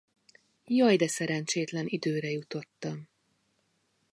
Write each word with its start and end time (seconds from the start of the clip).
Jaj 0.65 0.95
de 0.97 1.07
szerencsétlen 1.07 1.85
időre 1.87 2.29
jutottam! 2.29 3.09